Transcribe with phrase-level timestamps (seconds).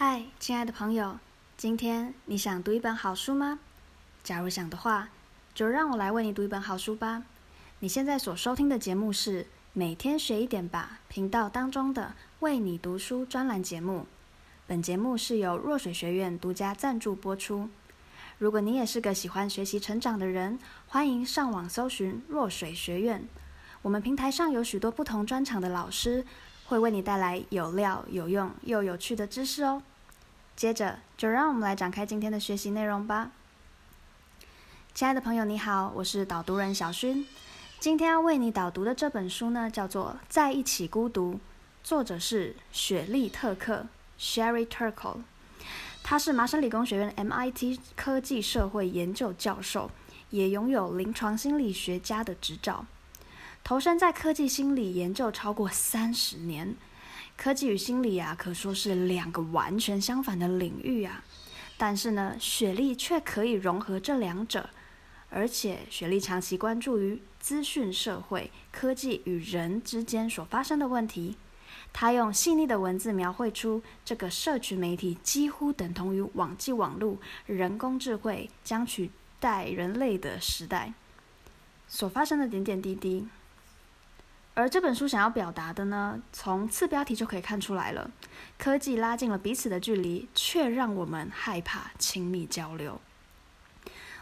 [0.00, 1.18] 嗨，亲爱的朋友，
[1.56, 3.58] 今天你想读一本好书吗？
[4.22, 5.08] 假如想的话，
[5.52, 7.24] 就让我来为你读一本好书吧。
[7.80, 14.06] 你现在所收听的节目是每天学一点吧频道当中的为你读书专栏节目。
[14.68, 17.68] 本节目是由若水学院独家赞助播出。
[18.38, 23.26] 如果你也是个喜欢学习成长的人，欢迎上网搜寻若水学院。
[23.82, 26.24] 我们平台上有许多不同专场的老师，
[26.68, 29.82] 会为你带来有料、有用又有趣的知识哦。
[30.54, 33.30] 接着，就让我们来展开今天的学习内容吧。
[34.92, 37.24] 亲爱的朋友，你好，我是导读人小薰。
[37.80, 41.34] 今天要为你导读的这本书呢，叫做《在一起孤独》，
[41.82, 43.86] 作者是雪莉·特克
[44.20, 45.22] （Sherry Turkle）。
[46.02, 49.90] 他是麻省理工学院 MIT 科技社会研究教授，
[50.28, 52.84] 也拥有临床心理学家的执照，
[53.68, 56.74] 投身在科技心理研究超过三十年。
[57.36, 61.22] 科技与心理啊，可说是两个完全相反的领域啊。
[61.76, 64.70] 但是呢，雪莉却可以融合这两者，
[65.28, 71.36] 而且雪莉长期关注于资讯社会、科技与人之间所发生的问题。
[71.92, 80.94] 她用细腻的文字描绘出这个社群媒体几乎等同于网际网络、人工智慧将取代人类的时代
[81.86, 83.28] 所发生的点点滴滴。
[84.58, 88.10] 而这本书想要表达的呢，从次标题就可以看出来了。
[88.58, 93.00] 科技拉近了彼此的距离，却让我们害怕亲密交流。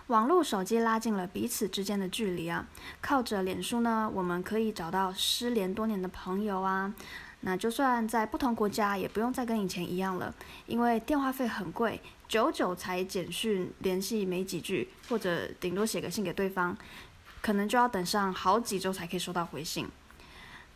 [0.08, 2.66] 网络手机拉近了彼此之间的距离啊！
[3.00, 6.92] 靠着脸书呢，我们可以找到失联多年的朋友啊。
[7.40, 10.34] 那就算在不同国家，也不用再跟以前一样了，
[10.66, 16.76] 因为电话费很贵，久久才简讯联系没几句，或者顶多写个信给对方，
[17.40, 19.88] 可能就要等上好几周才可以收到回信。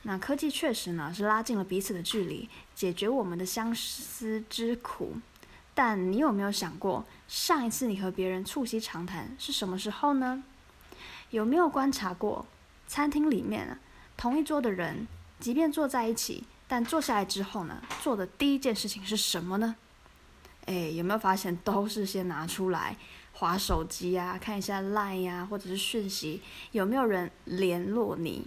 [0.02, 5.16] 那科技确实呢，是拉近了彼此的距离，解决我们的相思之苦。
[5.74, 10.42] 但你有没有想过，上一次你和别人促膝长谈是什么时候呢？
[11.30, 12.44] 有没有观察过，
[12.86, 13.78] 餐厅里面
[14.16, 15.06] 同一桌的人，
[15.38, 19.76] 即便坐在一起，但坐下来之后呢，做的第一件事情是什么呢？
[20.66, 22.96] 诶，有没有发现都是先拿出来
[23.32, 28.46] 划手机呀，看一下 Line 呀，或者是讯息，有没有人联络你？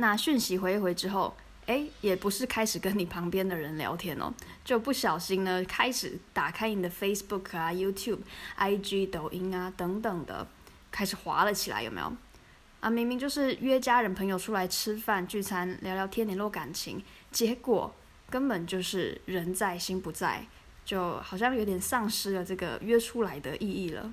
[0.00, 4.32] 那讯息回一回之后，哎，也不是开始跟你旁边的人聊天哦，
[4.64, 8.20] 就不小心呢，开始打开你的 Facebook 啊、YouTube、
[8.58, 10.46] IG、抖音啊等等的，
[10.90, 12.10] 开始滑了起来，有没有？
[12.80, 17.94] 啊，明明就是约家人朋友出来吃饭聚餐聊聊天联络感情，结果
[18.30, 20.46] 根本就是人在心不在，
[20.82, 24.10] 就好像有点丧失了这个约出来的意义了。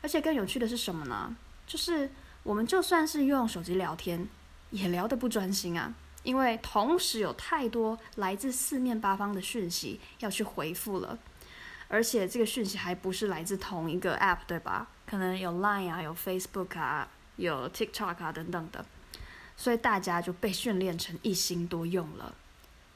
[0.00, 1.36] 而且更有趣的是什么呢？
[1.66, 2.08] 就是
[2.44, 4.28] 我们就算是用手机聊天。
[4.70, 11.18] 也聊得不专心啊，因为同时有太多来自四面八方的讯息要去回复了，
[11.88, 14.88] 而且这个讯息还不是来自同一个 App，对吧？
[15.06, 18.84] 可能有 Line 啊，有 Facebook 啊，有 TikTok 啊等等的，
[19.56, 22.34] 所以大家就被训练成一心多用了，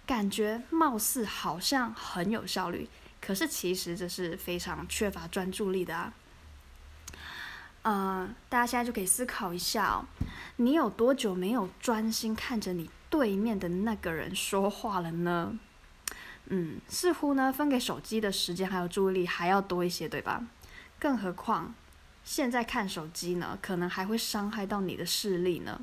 [0.04, 2.86] 感觉貌似好像很有效率，
[3.20, 6.12] 可是其实这是非常缺乏专注力的啊。
[7.82, 10.04] 嗯、呃，大家现在就可以思考一下哦，
[10.56, 15.58] 你有多久没有专心看着你对面的那个人说话了呢？
[16.46, 20.44] 嗯，似乎呢，分给手机的时间还有注意力还要多一些，对吧？
[20.98, 21.74] 更何况
[22.22, 25.80] 现在看手机呢，可能还会伤害到你的视力呢。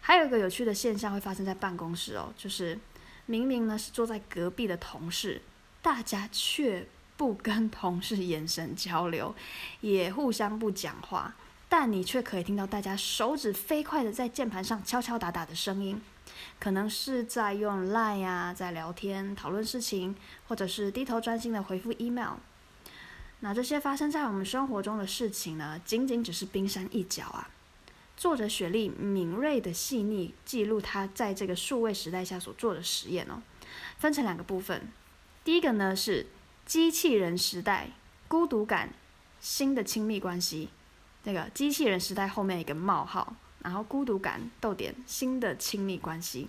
[0.00, 2.78] 还有一个有趣的现象会发生在办公室哦，就是
[3.26, 5.42] 明明呢是坐在隔壁的同事，
[5.80, 6.88] 大家却。
[7.16, 9.34] 不跟同事眼神交流，
[9.80, 11.34] 也互相不讲话，
[11.68, 16.00] 但你却可以听到大家手指飞快的在键盘上敲敲打打的声音，
[16.60, 20.14] 可能是在用 Line 啊，在聊天讨论事情，
[20.46, 22.34] 或者是低头专心的回复 email。
[23.40, 27.48] 那这些发生在我们生活中的事情呢，仅仅只是冰山一角啊。
[28.16, 33.42] 作者雪莉敏锐的细腻记录她在这个数位时代下所做的实验哦，
[33.98, 34.88] 分成两个部分，
[35.42, 36.26] 第一个呢是。
[36.66, 37.90] 机器人时代，
[38.26, 38.92] 孤独感，
[39.38, 40.68] 新的亲密关系。
[41.22, 46.48] 那个机器人时代后面一个冒号，然后孤独感逗点新的亲密关系。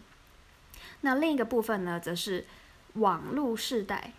[1.02, 2.46] 那另一个部分呢，则是
[2.94, 4.14] 网络时代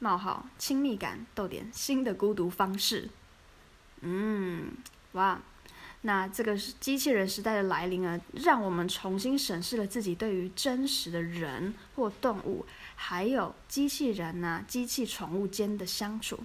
[0.00, 3.08] 冒号亲密感逗点新的孤独方式。
[4.00, 4.72] 嗯，
[5.12, 5.40] 哇，
[6.00, 12.66] 那这个是机器人时代的来临啊，让我们重新审视了自己对于真实的人或动物。
[12.96, 16.40] 还有机器人呐、啊，机器宠物间的相处，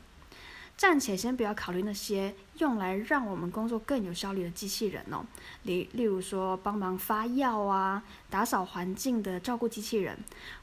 [0.78, 5.26] 暂且先不要考虑那些用来让我们工作更有效率的机器人哦，
[5.64, 10.18] 例例如说帮忙发药啊、打扫环境的照顾机器人，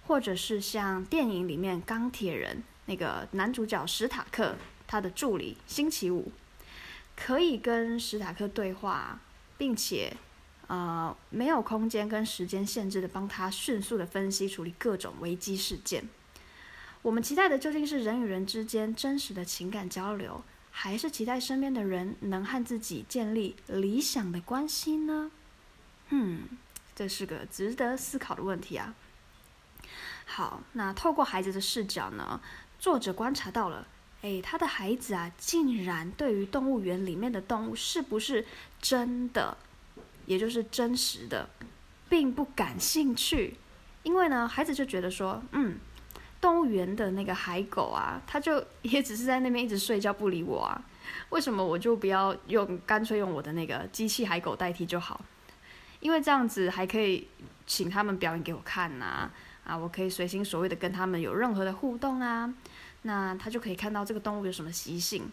[0.06, 4.56] 或者是像电影里面钢铁人那个男主角史塔克
[4.87, 6.31] 他的助理星期五，
[7.17, 9.20] 可以跟史塔克对话，
[9.56, 10.17] 并且
[10.69, 16.09] 呃没有空间跟时间限制的帮他迅速的分析处理各种危机事件。
[17.03, 25.31] 我们期待的究竟是人与人之间真实的情感交流，还是期待身边的人能和自己建立理想的关系呢？
[26.11, 26.43] 嗯，
[26.94, 28.94] 这是个值得思考的问题啊。
[30.26, 32.41] 好，那透过孩子的视角呢，
[32.79, 33.87] 作者观察到了，
[34.23, 38.44] 诶，他的孩子啊，竟然对于动物园里面的动物是不是
[38.82, 39.56] 真的，
[40.29, 41.49] 也就是真实的，
[42.09, 43.57] 并不感兴趣，
[44.05, 45.77] 因为呢，孩子就觉得说，嗯。
[46.41, 50.81] 动物园的那个海狗啊，它就也只是在那边一直睡觉不理我啊。
[51.31, 55.21] 为什么我就不要用，干脆用我的那个机器海狗代替就好？
[55.99, 57.27] 因为这样子还可以
[57.67, 59.29] 请他们表演给我看呐，
[59.65, 62.55] 啊，我可以随心所欲的跟他们有任何的互动啊，
[63.03, 65.29] 那他就可以看到这个动物有什么习性。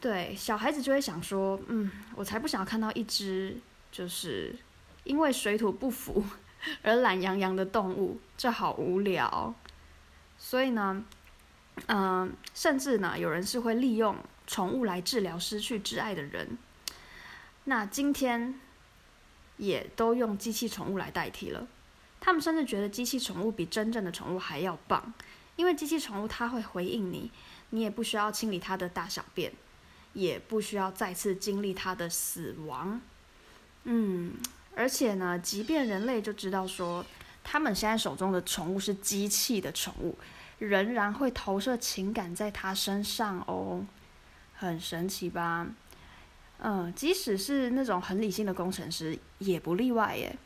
[0.00, 3.60] 对，小孩子就会想说，嗯，我才不想要看到一只
[3.92, 4.56] 就是
[5.04, 6.24] 因为水土不服
[6.82, 9.54] 而懒洋洋的动物，这好无聊。
[10.38, 11.04] 所以呢，
[11.86, 14.16] 嗯、甚至呢，有人是会利用
[14.46, 16.58] 宠物来治疗失去挚爱的人。
[17.64, 18.58] 那今天
[19.58, 21.68] 也都用机器宠物来代替了。
[22.20, 25.12] 他们甚至觉得机器宠物比真正的宠物还要棒，
[25.56, 27.30] 因为机器宠物它会回应你，
[27.70, 29.52] 你也不需要清理它的大小便，
[30.12, 33.00] 也不需要再次经历它的死亡。
[33.84, 34.34] 嗯，
[34.74, 37.04] 而且呢，即便人类就知道说。
[37.44, 40.16] 他们现在手中的宠物是机器的宠物，
[40.60, 43.84] 仍然会投射情感在它身上哦，
[44.54, 45.66] 很神奇吧？
[46.60, 50.38] 嗯，即使是那种很理性的工程师也不例外耶，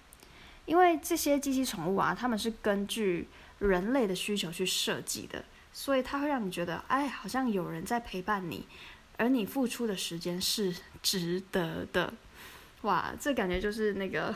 [0.65, 3.29] 因为这些机器宠物啊，他们是根据
[3.59, 5.44] 人类的需求去设计的，
[5.75, 8.67] 所以它会让你觉得，哎，好像有人在陪伴你，
[9.19, 12.15] 而你付出的时间是值得的。
[12.87, 14.35] 哇，这感觉就是那个。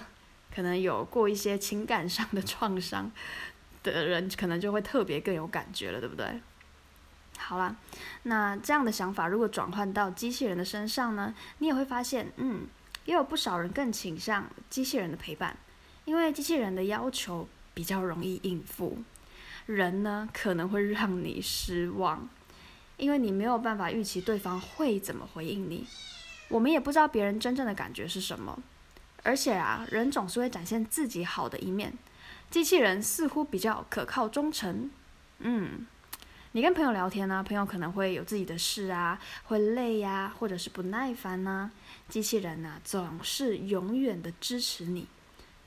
[0.52, 3.08] 可能有过一些情感上的创伤
[3.84, 6.26] 的人，可能就会特别更有感觉了，对不对？
[7.38, 7.76] 好啦，
[8.24, 12.66] 那这样的想法如果转换到机器人的身上呢，你也会发现，嗯，
[13.04, 15.56] 也有不少人更倾向机器人的陪伴，
[16.04, 18.98] 因为机器人的要求比较容易应付，
[19.66, 22.28] 人呢可能会让你失望，
[22.96, 25.86] 因为你没有办法预期对方会怎么回应你，
[26.50, 28.62] 我们也不知道别人真正的感觉是什么。
[29.22, 31.92] 而且啊，人总是会展现自己好的一面，
[32.50, 34.90] 机器人似乎比较可靠忠诚。
[35.40, 35.86] 嗯，
[36.52, 41.70] 你跟朋友聊天呢，朋友可能会有自己的事啊，会累呀，或者是不耐烦呐。
[42.08, 45.06] 机器人呢，总是永远的支持你，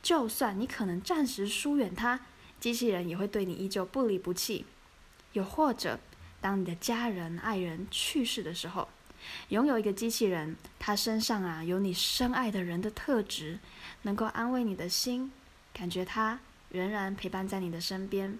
[0.01, 2.19] 就算你可能暂时疏远他，
[2.59, 4.65] 机器人也会对你依旧不离不弃。
[5.33, 5.99] 又或者，
[6.41, 8.89] 当你的家人、爱人去世的时候。
[9.49, 13.59] 拥有一个机器人，它身上啊有你深爱的人的特质，
[14.03, 15.31] 能够安慰你的心，
[15.73, 16.39] 感觉它
[16.69, 18.37] 仍然陪伴在你的身边，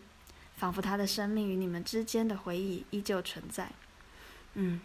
[0.56, 3.71] 仿佛它的生命与你们之间的回忆依旧存在。
[4.56, 4.81] 嗯，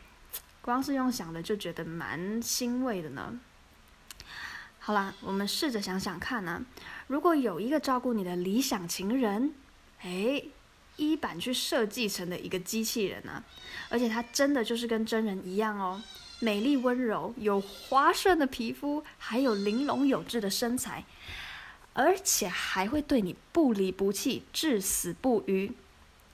[0.60, 3.38] 光是用想的就觉得蛮欣慰的呢。
[4.78, 6.64] 好啦，我们试着想想看呢、
[7.06, 9.52] 如果有一个照顾你的理想情人，
[10.02, 10.50] 诶。
[10.98, 13.42] 一版去设计成的一个机器人啊，
[13.88, 16.02] 而且它真的就是跟真人一样哦，
[16.40, 21.04] 美丽温柔，有滑顺的皮肤，还有玲珑有致的身材，
[21.94, 25.72] 而且还会对你不离不弃，至死不渝。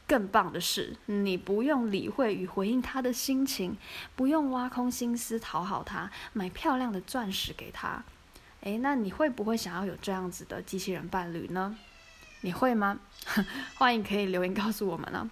[0.07, 3.75] 更棒的是，你不用理会与回应他的心情，
[4.15, 8.05] 不用挖空心思讨好他，买漂亮的钻石给他。
[8.61, 11.79] 诶，那你会不会想要有这样子的机器人伴侣呢？
[12.45, 13.01] 你会吗？
[13.77, 15.29] 欢迎可以留言告诉我们呢。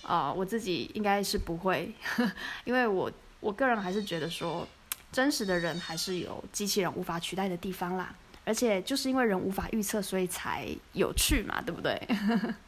[0.00, 1.92] 啊、呃，我自己应该是不会，
[2.64, 4.66] 因为我我个人还是觉得说，
[5.12, 8.14] 真实的人还是有机器人无法取代的地方啦。
[8.46, 12.00] 而且就是因为人无法预测，所以才有趣嘛，对不对？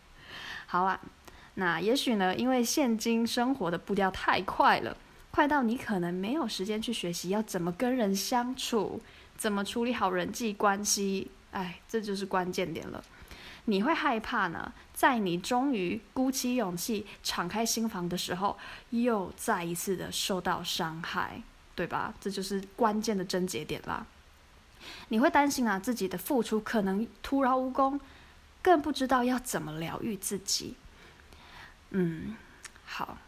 [0.67, 1.00] 好啊，
[1.55, 4.95] 那也许呢，因为现今生活的步调太快了，
[5.31, 9.00] 快到你可能没有时间去学习要怎么跟人相处，
[9.38, 11.31] 怎么处理好人际关系。
[11.53, 13.03] 哎，这就是关键点了。
[13.67, 18.57] 你会害怕呢，在你终于鼓起勇气敞开心房的时候，
[18.91, 21.43] 又再一次的受到伤害，
[21.75, 22.15] 对吧？
[22.21, 24.07] 这就是关键的症结点啦。
[25.09, 28.01] 你会担心啊，自己的付出可能徒劳无功，
[28.63, 30.77] 更不知道要怎么疗愈自己。
[31.91, 32.37] 嗯，
[32.85, 33.19] 好，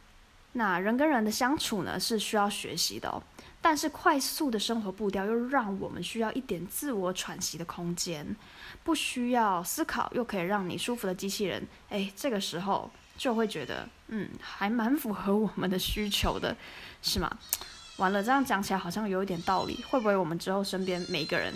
[0.53, 3.23] 那人跟人的相处呢，是需要学习的哦。
[3.61, 8.37] 但是快速的生活步调又让我们需要一点自我喘息的空间，
[8.85, 16.57] 不需要思考又可以让你舒服的机器人，哎，这个时候就会觉得，嗯，还蛮符合我们的需求的，
[17.03, 17.31] 是吗？
[17.99, 21.53] 完了，这样讲起来好像有一点道理，会不会我们之后身边每个人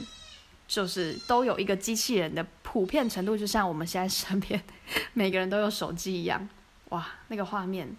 [0.66, 4.60] 就是都有一个机器人的普遍程度，就像我们现在身边
[5.12, 6.48] 每个人都有手机一样？
[6.88, 7.96] 哇，那个画面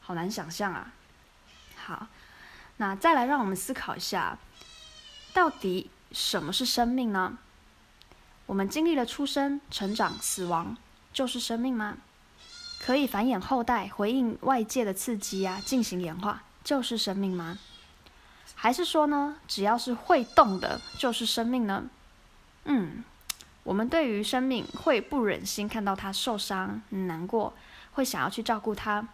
[0.00, 0.92] 好难想象啊！
[1.76, 2.06] 好。
[2.78, 4.38] 那再来，让我们思考一下，
[5.32, 7.38] 到底什么是生命呢？
[8.46, 10.76] 我们经历了出生、成长、死亡，
[11.12, 11.96] 就是生命吗？
[12.80, 17.58] 可以繁衍后代、回应外界的刺激啊，进行演化，就是生命吗？
[18.56, 21.84] 还是说呢，只要是会动的，就是生命呢？
[22.64, 23.04] 嗯，
[23.62, 27.54] 我们对于生命会不忍心看到它受伤、难过，
[27.92, 29.06] 会想要去照顾它，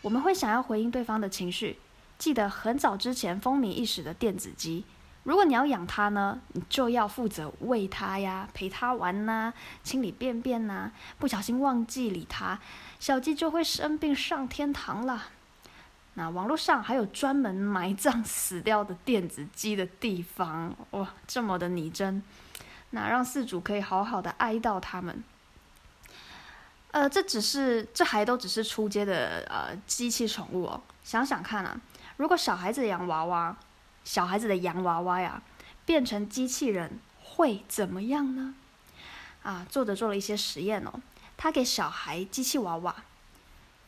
[0.00, 1.78] 我们会想要回应对方的情绪。
[2.24, 4.86] 记得很早之前风靡一时的电子鸡，
[5.24, 9.52] 如果你要养它呢，你就要负责喂它呀，陪它玩呐、
[9.82, 12.58] 清理便便呐、不小心忘记理它，
[12.98, 15.24] 小鸡就会生病上天堂了。
[16.14, 22.22] 那网络上还有专门埋葬死掉的电子鸡的地方，哇，这么的拟真，
[22.88, 25.22] 那让饲主可以好好的哀悼他们。
[26.92, 31.78] 呃，这只是，这还都只是初阶的呃机器宠物哦，想想看啊。
[32.16, 33.56] 如果小孩子的洋娃娃，
[34.04, 35.42] 小孩子的洋娃娃呀，
[35.84, 38.54] 变成机器人会怎么样呢？
[39.42, 41.00] 啊，作者做了一些实验哦，
[41.36, 42.94] 他给小孩机器娃娃，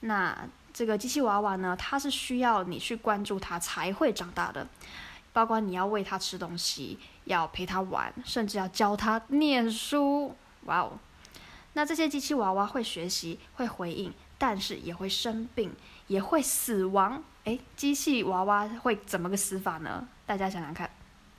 [0.01, 4.67] 那这个机器娃娃呢，它是需要你去关注它才会长大的，
[5.33, 10.35] 包括你要喂它吃东西，要陪它玩，甚至要教它念书。
[10.65, 10.99] 哇哦，
[11.73, 15.73] 那这些机器娃娃会学习，会回应，但是也会生病，
[16.09, 17.23] 也会死亡。
[17.47, 20.07] 诶，机器娃娃会怎么个死法呢？
[20.27, 20.91] 大家想想看，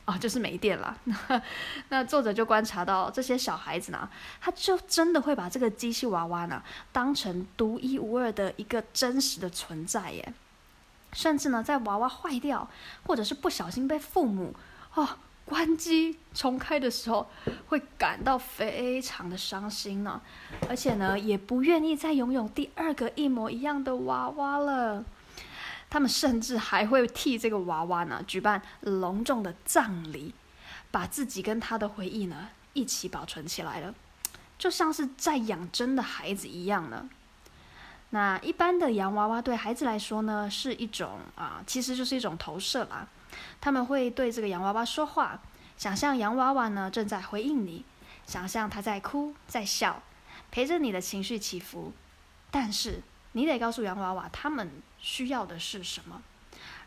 [0.06, 0.98] 哦，就是没电了。
[1.90, 4.10] 那作者就观察到这些小孩子呢，
[4.40, 10.34] 他就真的会把这个机器娃娃呢当成独一无二的一个真实的存在耶。
[11.12, 12.70] 甚至呢，在娃娃坏掉
[13.06, 14.56] 或者是不小心被父母
[14.94, 15.10] 哦
[15.44, 17.30] 关机重开的时候，
[17.68, 20.22] 会感到非常的伤心呢。
[20.70, 25.04] 而且呢，也不愿意再拥有第二个一模一样的娃娃了。
[25.90, 30.34] 他们甚至还会替这个娃娃呢举办隆重的葬礼，
[30.92, 33.94] 把自己跟他的回忆呢一起保存起来了，
[34.58, 37.10] 就像是在养真的孩子一样呢。
[38.10, 43.08] 那一般的洋娃娃对孩子来说呢是一种啊，其实就是一种投射啦。
[43.60, 45.40] 他们会对这个洋娃娃说话，
[45.78, 47.86] 想象洋娃娃呢正在回应你，
[48.26, 50.02] 想象他在哭在笑，
[50.52, 51.94] 陪着你的情绪起伏，
[52.52, 53.02] 但是。
[53.34, 56.22] 你得告诉洋娃娃，他们需要的是什么，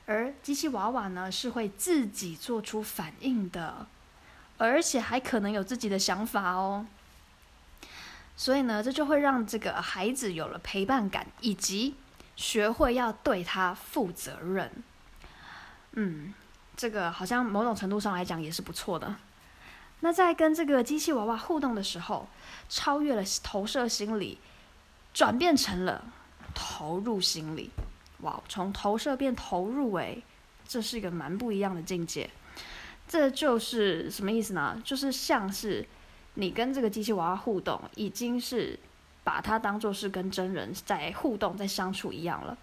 [0.05, 3.87] 而机器娃娃呢，是会自己做出反应的，
[4.59, 6.87] 而且还可能有自己的想法哦。
[8.37, 11.95] 所以呢，这就会让这个孩子有了陪伴感，以及
[12.37, 14.71] 学会要对他负责任。
[15.93, 16.35] 嗯，
[16.77, 19.17] 这个好像某种程度上来讲也是不错的。
[20.01, 22.29] 那在跟这个机器娃娃互动的时候，
[22.69, 24.39] 超越了投射心理，
[25.15, 26.05] 转变成了。
[26.53, 27.71] 投入心理，
[28.23, 30.23] 哇，从投射变投入，诶，
[30.67, 32.29] 这是一个蛮不一样的境界。
[33.09, 34.81] 这就是什么意思呢？
[34.85, 35.87] 就是像是
[36.35, 38.79] 你跟这个机器娃娃互动，已经是
[39.25, 42.57] 把它当做是跟真人在互动、在相处一样了。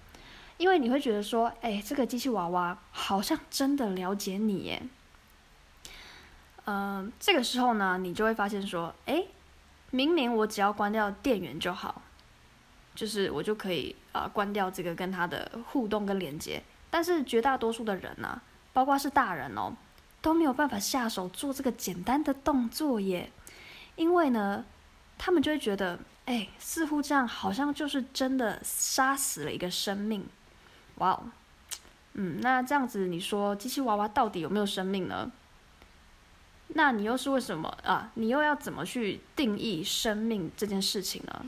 [0.57, 4.81] 因为你会觉得说，哎，这个机器娃娃好像真的了解你耶。
[6.65, 9.25] 嗯、这个时候呢，你就会发现说，哎，
[9.91, 12.01] 明明我只要关掉电源就好。
[12.97, 18.41] 就是我就可以啊、关掉这个跟他的互动跟连接，但是绝大多数的人呢、
[18.73, 19.71] 包括是大人哦，
[20.19, 23.31] 都没有办法下手做这个简单的动作耶，
[23.95, 24.65] 因为呢，
[25.19, 30.25] 他们就会觉得，哎，似乎这样好像就是真的杀死了一个生命，
[30.95, 31.23] 哇哦，
[32.13, 35.31] 嗯，那这样子你说机器娃娃到底有没有生命呢？
[36.69, 38.11] 那你又是为什么啊？
[38.15, 41.45] 你又要怎么去定义生命这件事情呢？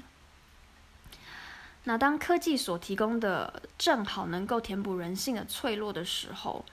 [1.86, 6.64] 那当科技所提供的正好能够填补人性的脆弱的时候，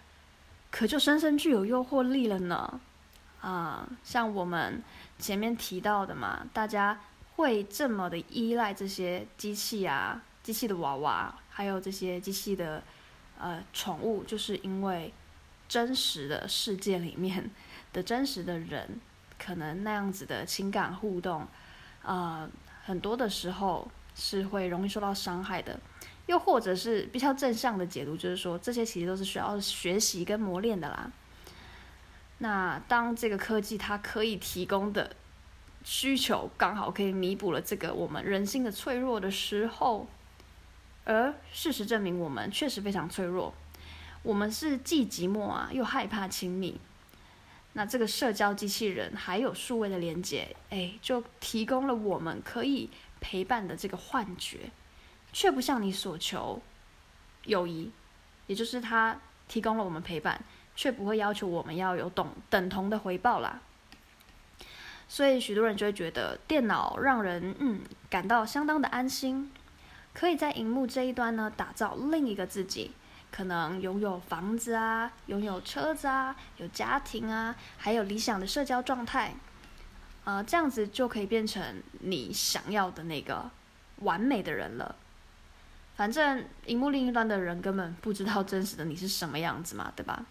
[0.71, 2.81] 可就深深具有诱惑力了呢。
[3.41, 4.83] 啊，像我们
[5.19, 7.01] 前面提到的嘛，大家
[7.37, 12.83] 会这么的依赖这些机器啊、机器的娃娃，还有这些机器的
[13.39, 15.15] 呃宠物，就是因为
[15.69, 17.49] 真实的世界里面
[17.93, 19.01] 的真实的人，
[19.39, 21.43] 可能那样子的情感互动，
[22.03, 22.51] 啊、呃，
[22.85, 23.89] 很多的时候。
[24.17, 25.79] 是会容易受到伤害的，
[26.27, 31.13] 又或者是比较正向的解读，就是说这些其实都是需要学习跟磨练的啦。
[32.39, 35.15] 那当这个科技它可以提供的
[35.85, 40.09] 需求刚好可以弥补了这个我们人心的脆弱的时候，
[41.05, 43.55] 而事实证明我们确实非常脆弱，
[44.23, 46.81] 我们是既寂寞啊又害怕亲密。
[47.75, 52.89] 那这个社交机器人还有数位的连接，哎，就提供了我们可以
[53.27, 54.71] 陪伴的这个幻觉。
[55.33, 56.63] 却不向你所求
[57.45, 57.91] 友谊，
[58.47, 59.15] 也就是他
[59.49, 60.43] 提供了我们陪伴，
[60.75, 63.61] 却不会要求我们要有等等同的回报啦。
[65.07, 69.53] 所以许多人就会觉得电脑让人嗯感到相当的安心，
[70.15, 72.93] 可以在荧幕这一端呢打造另一个自己，
[73.31, 79.35] 可能拥有房子啊，拥有车子啊，有家庭啊，还有理想的社交状态，
[80.27, 81.63] 呃，这样子就可以变成
[82.01, 83.49] 你想要的那个
[84.01, 84.97] 完美的人了。
[85.95, 90.27] 反正荧幕另一端的人根本不知道真实的你是什么样子嘛，对吧？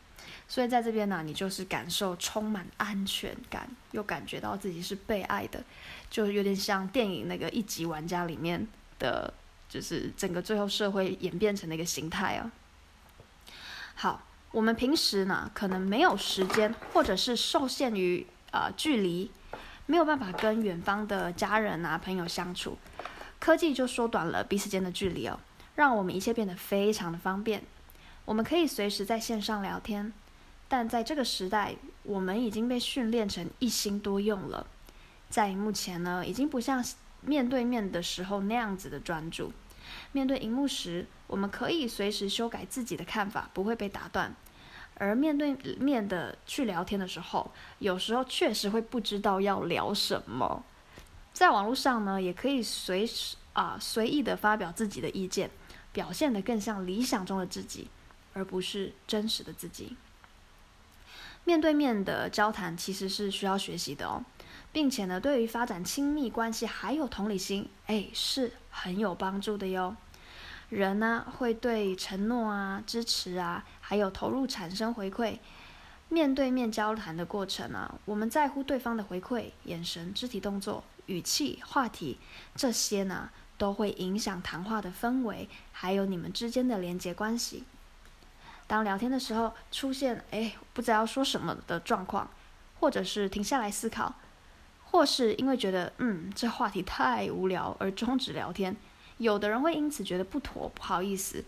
[0.50, 5.64] 所以在这边呢，你就是感受充满安全感，又感觉到自己是被爱的，
[6.10, 8.68] 就有点像电影那个一级玩家里面
[9.00, 9.34] 的，
[9.70, 12.52] 就是整个最后社会演变成那个形态啊。
[13.96, 19.32] 好，我们平时呢，可能没有时间，或者是受限于呃距离，
[19.86, 22.78] 没有办法跟远方的家人啊朋友相处，
[23.40, 25.40] 科技就缩短了彼此间的距离哦。
[25.76, 27.62] 让我们一切变得非常的方便，
[28.24, 30.14] 我们可以随时在线上聊天，
[30.68, 34.66] 但在这个时代，我们已经被训练成一心多用了，
[35.30, 36.84] 在荧幕前呢，已经不像
[37.22, 39.52] 面对面的时候那样子的专注。
[40.14, 44.32] 面对荧幕时，我们可以随时修改自己的看法，不会被打断；
[44.96, 50.64] 而面对面的去聊天的时候，有时候确实会不知道要聊什么。
[51.34, 55.50] 在网络上呢，也可以随时啊随意的发表自己的意见。
[55.94, 57.88] 表现得更像理想中的自己，
[58.34, 59.96] 而不是真实的自己。
[61.46, 64.22] 面对面的交谈其实是需要学习的哦，
[64.74, 69.96] 并且呢，对于发展亲密关系还有同理心，哎，是很有帮助的哟。
[70.68, 75.38] 人呢，会对承诺啊、支持啊，还有投入产生回馈。
[76.10, 82.18] 面对面交谈的过程啊，我们在乎对方的回馈、眼神、肢体动作、语气、话题
[82.56, 87.64] 这些呢，都会影响谈话的氛围，还有你们之间的连接关系。
[88.66, 92.28] 当聊天的时候出现“哎，不知道说什么”的状况，
[92.80, 94.16] 或者是停下来思考，
[94.86, 98.76] 或是因为觉得“嗯，这话题太无聊”而终止聊天，
[99.18, 101.46] 有的人会因此觉得不妥，不好意思。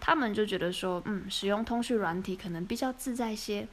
[0.00, 3.68] 他们就觉得说：“嗯，使用通讯软体可能比较自在些。”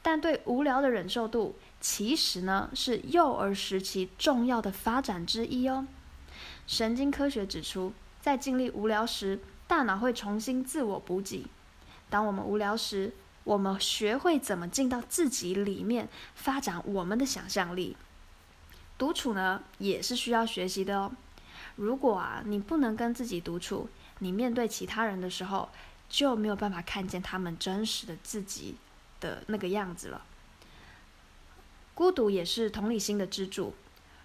[0.00, 5.86] 但对无聊的忍受度，其实呢是幼儿时期重要的发展之一哦。
[6.66, 11.46] 神经科学指出，在经历无聊时，大脑会重新自我补给。
[12.08, 13.12] 当我们无聊时，
[13.44, 17.96] 我们学会怎么进到自己里面，发展我们的想象力。
[18.96, 21.12] 独处呢，也是需要学习的哦。
[21.76, 25.68] 如果啊，你不能跟自己独处，你面对其他人的时候，
[26.08, 28.76] 就没有办法看见他们真实的自己
[29.20, 30.22] 的那个样子了。
[31.94, 33.74] 孤独也是同理心的支柱。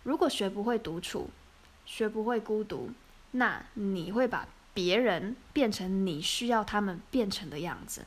[0.03, 1.29] 如果学不会独处，
[1.85, 2.91] 学不会孤独，
[3.31, 8.05] 那你会把别人变成你需要他们变成的样子，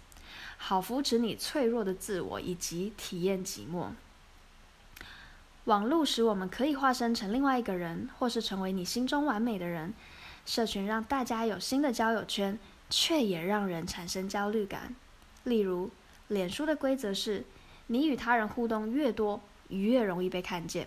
[0.57, 3.89] 好扶持你脆弱的自我以及体验寂寞。
[5.65, 9.93] 网络使我们可以化身成另外一个人，或是成为你心中完美的人。
[10.47, 14.95] 社群让大家有新的交友圈，却也让人产生焦虑感。
[15.43, 15.91] 例如，
[16.29, 17.45] 脸书的规则是，
[17.89, 20.87] 你与他人互动越多，越容易被看见。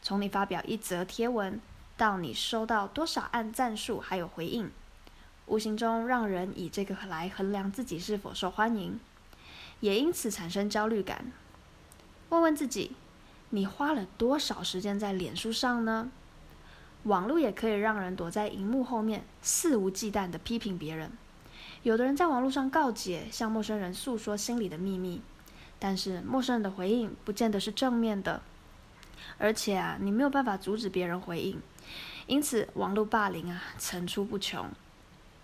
[0.00, 1.60] 从你发表一则贴文，
[1.96, 4.70] 到你收到多少按赞数，还有回应，
[5.46, 9.00] 无形中让人以这个来衡量自己是否受欢迎，
[9.80, 11.32] 也因此产生焦虑感。
[12.28, 12.92] 问问自己，
[13.50, 16.12] 你花了多少时间在脸书上呢？
[17.06, 21.12] 网络也可以让人躲在荧幕后面，肆无忌惮地批评别人。
[21.84, 25.22] 有的人在网络上告解，向陌生人诉说心里的秘密，
[25.78, 28.42] 但是陌生人的回应不见得是正面的，
[29.38, 31.60] 而且啊，你没有办法阻止别人回应。
[32.26, 34.68] 因此，网络霸凌啊层出不穷。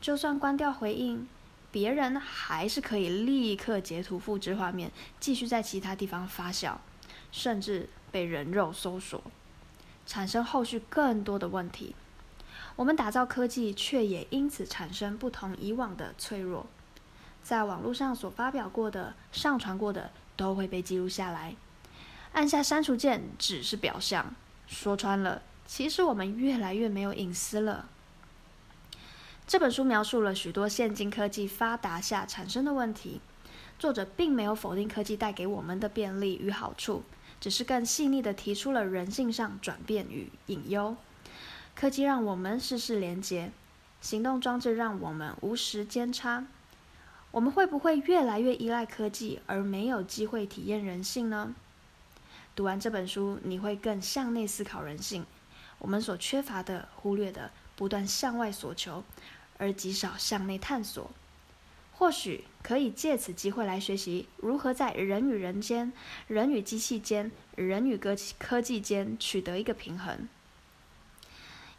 [0.01, 1.29] 就算关掉回应，
[1.71, 6.75] 别人还是可以立刻截图、复制画面，继续在其他地方发酵，
[7.31, 9.23] 甚至被人肉搜索，
[10.13, 11.97] 产生后续更多的问题。
[12.77, 16.67] 我们打造科技，却也因此产生不同以往的脆弱。
[17.43, 21.57] 在网络上所发表过的、上传过的，都会被记录下来。
[22.35, 24.35] 按下删除键只是表象，
[24.67, 25.41] 说穿了。
[25.65, 27.89] 其实我们越来越没有隐私了。
[29.47, 33.23] 这本书描述了许多现今科技发达下产生的问题。
[33.79, 37.03] 作者并没有否定科技带给我们的便利与好处，
[37.43, 40.97] 只是更细腻地提出了人性上转变与隐忧。
[41.75, 43.51] 科技让我们事事连结，
[44.01, 46.47] 行动装置让我们无时间差。
[47.33, 51.53] 我们会不会越来越依赖科技，而没有机会体验人性呢？
[52.55, 55.27] 读完这本书，你会更向内思考人性。
[55.81, 59.03] 我们所缺乏的、忽略的，不断向外索求，
[59.59, 61.11] 而极少向内探索。
[62.03, 65.93] 或许可以借此机会来学习如何在人与人间、
[66.27, 70.29] 人与机器间、人与科科技间取得一个平衡。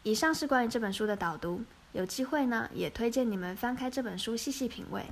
[0.02, 1.60] 以上是关于这本书的导读，
[1.92, 5.04] 有机会呢，也推荐你们翻开这本书细细品味，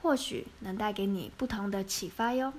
[0.00, 2.52] 或许能带给你不同的启发哟。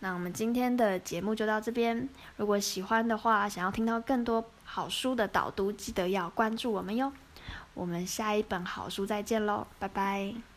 [0.00, 7.12] 那我们今天的节目就到这边，如果喜欢的话，想要听到更多好书的导读，记得要关注我们哟。
[7.72, 10.53] 我们下一本好书再见喽，拜拜。